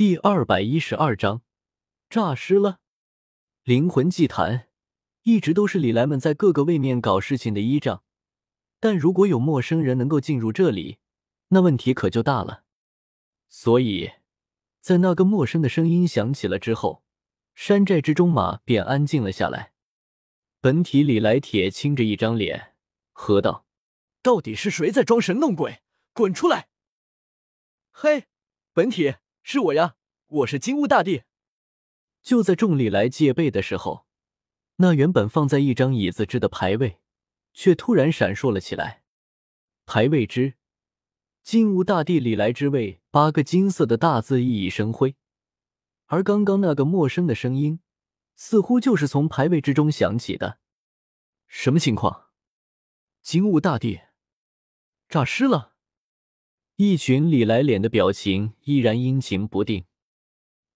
[0.00, 1.42] 第二百一十二章，
[2.08, 2.80] 诈尸了。
[3.64, 4.68] 灵魂祭坛
[5.24, 8.02] 一直都是李来们在各个位面搞事情的依仗，
[8.80, 10.96] 但如果有陌生人能够进入这里，
[11.48, 12.64] 那问题可就大了。
[13.50, 14.12] 所以，
[14.80, 17.04] 在那个陌生的声音响起了之后，
[17.54, 19.74] 山寨之中马便安静了下来。
[20.62, 22.74] 本体李来铁青着一张脸，
[23.12, 23.66] 喝道
[24.24, 25.82] ：“到底是谁在装神弄鬼？
[26.14, 26.68] 滚出来！”
[27.92, 28.24] 嘿，
[28.72, 29.16] 本体。
[29.42, 29.96] 是我呀，
[30.26, 31.22] 我是金乌大帝。
[32.22, 34.06] 就在众里来戒备的时候，
[34.76, 37.00] 那原本放在一张椅子之的牌位，
[37.54, 39.02] 却突然闪烁了起来。
[39.86, 40.54] 牌位之
[41.42, 45.16] 金乌大帝李来之位，八个金色的大字熠熠生辉。
[46.06, 47.80] 而刚刚那个陌生的声音，
[48.36, 50.58] 似乎就是从牌位之中响起的。
[51.46, 52.28] 什么情况？
[53.22, 54.00] 金乌大帝
[55.08, 55.69] 诈尸了？
[56.82, 59.84] 一群李来脸的表情依然阴晴不定。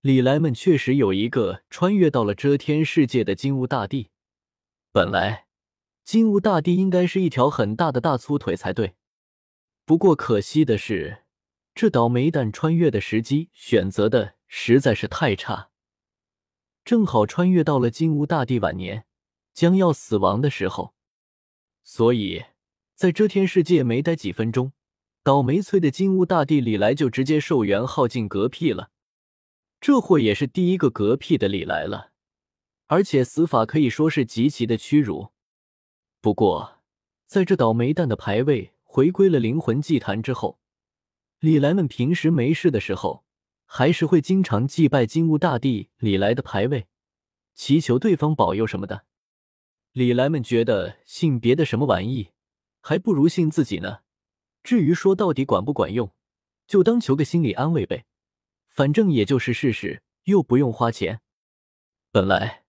[0.00, 4.08] 李来们确实有一个穿越到了遮天世界的金乌大帝。
[4.92, 5.44] 本来
[6.02, 8.94] 金乌大帝应该是一条很大的大粗腿才对，
[9.84, 11.24] 不过可惜的是，
[11.74, 15.68] 这倒霉蛋穿越的时机选择的实在是太差，
[16.82, 19.04] 正好穿越到了金乌大帝晚年
[19.52, 20.94] 将要死亡的时候，
[21.84, 22.44] 所以
[22.94, 24.72] 在遮天世界没待几分钟。
[25.22, 28.90] 倒霉催的金乌大帝李来就直接寿元耗尽嗝屁了，
[29.78, 32.12] 这货也是第一个嗝屁的李来了，
[32.86, 35.28] 而且死法可以说是极其的屈辱。
[36.22, 36.78] 不过，
[37.26, 40.58] 在这倒霉蛋的牌位回归了灵魂祭坛之后，
[41.38, 43.24] 李来们平时没事的时候，
[43.66, 46.86] 还是会经常祭拜金乌大帝李来的牌位，
[47.54, 49.04] 祈求对方保佑什么的。
[49.92, 52.30] 李来们觉得信别的什么玩意，
[52.80, 53.98] 还不如信自己呢。
[54.62, 56.12] 至于说到底管不管用，
[56.66, 58.04] 就当求个心理安慰呗，
[58.68, 61.20] 反正也就是试试，又不用花钱。
[62.12, 62.64] 本来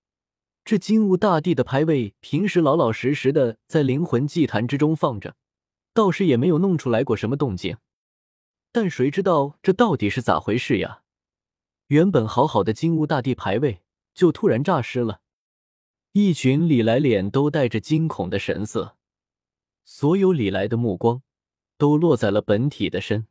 [0.64, 5.36] 这金乌大帝的牌位平时老老实实的在灵魂祭坛之中放着，
[5.94, 7.78] 倒是也没有弄出来过什么动静。
[8.72, 11.02] 但谁知道这到底是咋回事呀？
[11.88, 13.82] 原本好好的金乌大帝牌位
[14.14, 15.20] 就突然诈尸了，
[16.14, 18.96] 一群李来脸都带着惊恐的神色，
[19.84, 21.22] 所有李来的目光。
[21.82, 23.26] 都落在了本体的身，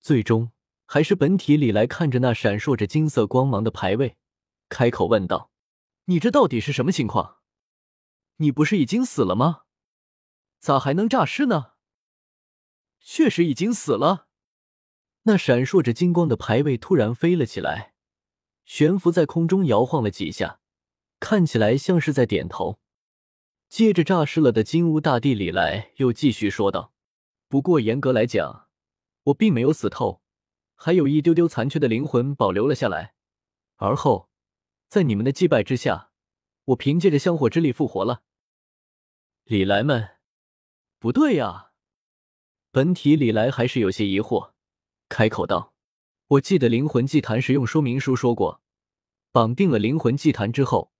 [0.00, 0.50] 最终
[0.84, 4.16] 还是本体李来看着那闪烁着金色光芒的牌位，
[4.68, 5.52] 开口问道
[6.06, 7.36] ：“你这到底是什么情况？
[8.38, 9.60] 你不是已经死了吗？
[10.58, 11.74] 咋还能诈尸呢？”
[12.98, 14.26] 确实已经死了。
[15.22, 17.94] 那闪烁着金光的牌位突然飞了起来，
[18.64, 20.58] 悬浮在空中摇晃了几下，
[21.20, 22.80] 看起来像是在点头。
[23.68, 26.88] 接着诈尸了的金乌大帝李来又继续说道。
[27.52, 28.70] 不过严格来讲，
[29.24, 30.22] 我并没有死透，
[30.74, 33.12] 还有一丢丢残缺的灵魂保留了下来。
[33.76, 34.30] 而后，
[34.88, 36.12] 在你们的祭拜之下，
[36.64, 38.22] 我凭借着香火之力复活了。
[39.44, 40.16] 李来们，
[40.98, 41.72] 不对呀！
[42.70, 44.52] 本体李来还是有些疑惑，
[45.10, 45.74] 开口道
[46.28, 48.62] ：“我记得灵魂祭坛使用说明书说过，
[49.30, 50.94] 绑定了灵魂祭坛之后，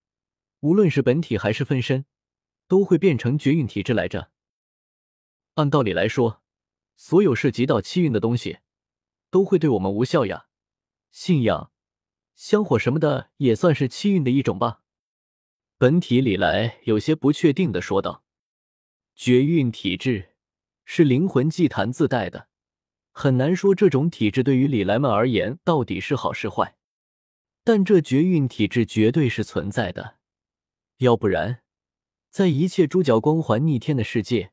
[0.61, 2.05] 无论是本体还是分身，
[2.69, 4.32] 都会变成绝运体质来着。
[5.55, 6.41] 按道理来说。”
[6.95, 8.59] 所有涉及到气运的东西，
[9.29, 10.47] 都会对我们无效呀。
[11.11, 11.73] 信仰、
[12.37, 14.83] 香火什么的，也算是气运的一种吧？
[15.79, 18.23] 本体李来有些不确定的说道
[19.17, 20.37] ：“绝运体质
[20.85, 22.47] 是灵魂祭坛自带的，
[23.11, 26.77] 很难说这种体质对于李来们而言到底是好是坏。
[27.65, 30.19] 但这绝运体质绝对是存在的，
[30.99, 31.63] 要不然，
[32.31, 34.52] 在一切猪脚光环逆天的世界。”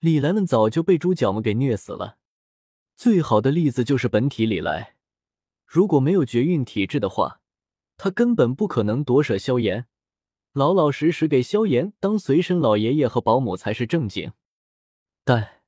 [0.00, 2.18] 李来们早就被猪脚们给虐死了。
[2.96, 4.94] 最好的例子就是本体李来，
[5.66, 7.40] 如果没有绝孕体质的话，
[7.96, 9.86] 他根本不可能夺舍萧炎，
[10.52, 14.32] 老老实实给萧炎当随身老爷爷和保姆才是正经。
[15.24, 15.62] 但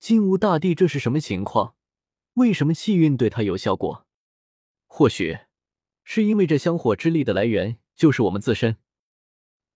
[0.00, 1.76] 金乌大帝这是什么情况？
[2.34, 4.06] 为什么气运对他有效果？
[4.86, 5.38] 或许
[6.02, 8.76] 是因为这香火之力的来源就是我们自身。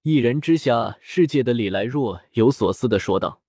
[0.02, 3.42] 一人之下世界的李来若有所思的说道。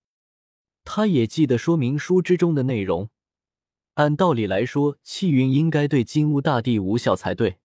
[0.90, 3.10] 他也记得说明书之中的内容。
[3.96, 7.58] 按道理来说，气运应该对金乌大帝无效才对。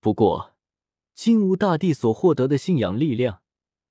[0.00, 0.56] 不过，
[1.14, 3.42] 金乌大帝所获得的信仰力量，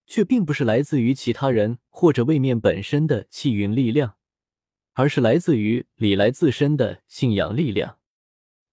[0.08, 4.16] 却并不是来自于其他人或者位面本身的气运力量，
[4.94, 8.00] 而是来自于李来自身的信仰力量。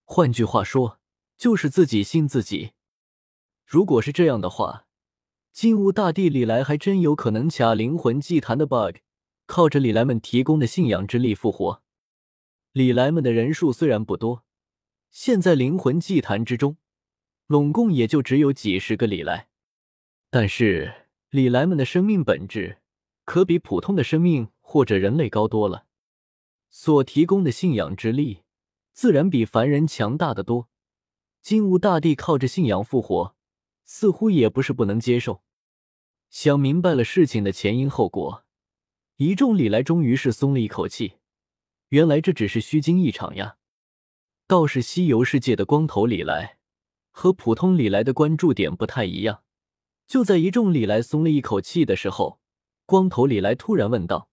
[0.05, 0.99] 换句话说，
[1.37, 2.71] 就是自己信自己。
[3.67, 4.87] 如果是这样的话，
[5.53, 8.97] 金乌大帝李来还真有可能卡灵魂祭坛的 bug。
[9.47, 11.83] 靠着李来们提供的信仰之力复活，
[12.73, 14.45] 李来们的人数虽然不多，
[15.11, 16.77] 现在灵魂祭坛之中，
[17.47, 19.49] 拢共也就只有几十个李来。
[20.31, 22.79] 但是李来们的生命本质
[23.25, 25.87] 可比普通的生命或者人类高多了，
[26.69, 28.43] 所提供的信仰之力
[28.93, 30.69] 自然比凡人强大的多。
[31.41, 33.37] 金乌大帝靠着信仰复活，
[33.85, 35.43] 似乎也不是不能接受。
[36.29, 38.45] 想明白了事情的前因后果，
[39.17, 41.15] 一众李来终于是松了一口气。
[41.89, 43.57] 原来这只是虚惊一场呀！
[44.47, 46.59] 倒是西游世界的光头李来
[47.11, 49.43] 和普通李来的关注点不太一样。
[50.07, 52.41] 就在一众李来松了一口气的时候，
[52.85, 54.29] 光头李来突然问道：“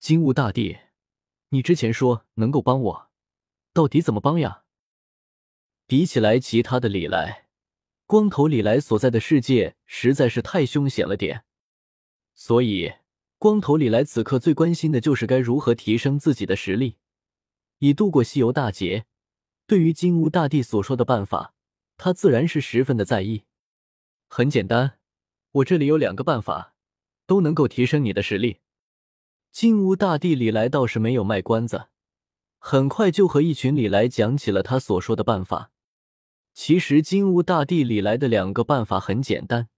[0.00, 0.78] 金乌大帝，
[1.50, 3.10] 你之前说能够帮我，
[3.74, 4.64] 到底怎么帮呀？”
[5.86, 7.48] 比起来其他的李来，
[8.06, 11.44] 光头李来所在的世界实在是太凶险了点，
[12.34, 12.94] 所以。
[13.42, 16.94] 光头李来此刻最关心的就是该如何提升自己的实力，
[17.80, 19.04] 以度过西游大劫。
[19.66, 21.52] 对于金乌大帝所说的办法，
[21.96, 23.42] 他自然是十分的在意。
[24.28, 25.00] 很简单，
[25.50, 26.76] 我这里有两个办法，
[27.26, 28.60] 都能够提升你的实力。
[29.50, 31.88] 金乌大帝李来倒是没有卖关子，
[32.60, 35.72] 很快就和一群李来讲起了他所说的办法。
[36.54, 39.68] 其实金乌大帝李来的两个办法很简单，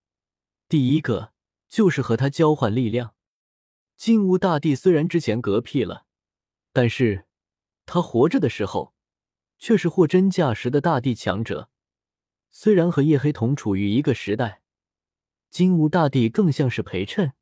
[0.69, 1.33] 第一个
[1.67, 3.13] 就是和他交换力量。
[3.97, 6.05] 金乌大帝虽然之前嗝屁了，
[6.73, 7.27] 但是
[7.87, 8.95] 他活着的时候
[9.59, 11.71] 却是货真价实的大帝强者。
[12.51, 14.63] 虽然和叶黑同处于一个时代，
[15.51, 17.33] 金乌大帝更像是陪衬，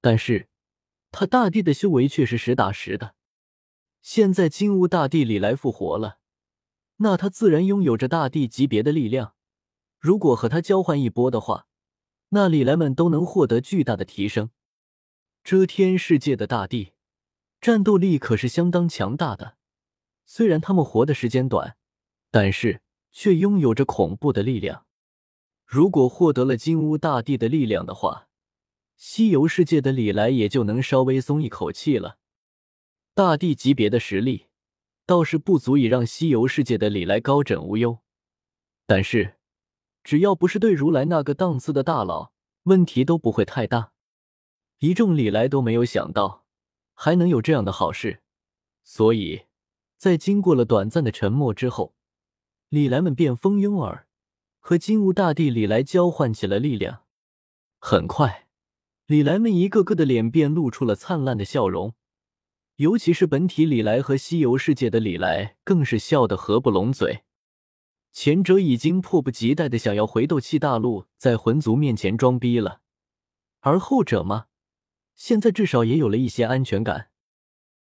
[0.00, 0.48] 但是
[1.10, 3.14] 他大帝的修为却是实打实的。
[4.00, 6.18] 现在金乌大帝李来复活了，
[6.96, 9.34] 那他自然拥有着大帝级别的力量。
[9.98, 11.66] 如果和他交换一波的话，
[12.28, 14.50] 那李来们都能获得巨大的提升。
[15.48, 16.92] 遮天世界的大地，
[17.58, 19.56] 战斗力可是相当强大的。
[20.26, 21.78] 虽然他们活的时间短，
[22.30, 24.84] 但是却拥有着恐怖的力量。
[25.64, 28.28] 如果获得了金乌大帝的力量的话，
[28.98, 32.18] 西游世界的李来也就能稍微松一口气了。
[33.14, 34.48] 大帝级别的实力
[35.06, 38.00] 倒是不足以让西游世界的李来高枕无忧，
[38.84, 39.36] 但是
[40.04, 42.34] 只要不是对如来那个档次的大佬，
[42.64, 43.92] 问题都不会太大。
[44.80, 46.44] 一众李来都没有想到
[46.94, 48.22] 还能有这样的好事，
[48.84, 49.46] 所以，
[49.96, 51.94] 在经过了短暂的沉默之后，
[52.68, 54.06] 李来们便蜂拥而
[54.60, 57.02] 和金乌大帝李来交换起了力量。
[57.80, 58.46] 很快，
[59.06, 61.94] 李来们一个个的脸便露出了灿烂的笑容，
[62.76, 67.22] 尤其是本体李来和西游世界的李来，更是笑得合不拢嘴。
[68.12, 72.80] 前者已经迫不及待的想要回斗气大陆，在魂族面前装逼了，
[73.60, 74.46] 而后者嘛。
[75.18, 77.08] 现在至少也有了一些安全感。